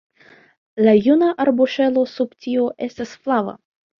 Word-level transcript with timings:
La 0.87 0.95
juna 1.07 1.27
arboŝelo 1.43 2.05
sub 2.13 2.33
tio 2.45 2.65
estas 2.89 3.13
flava. 3.27 3.57